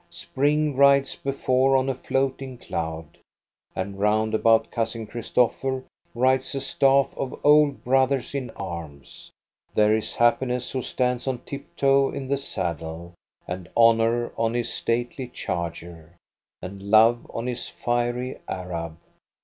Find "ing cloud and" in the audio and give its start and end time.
2.41-3.99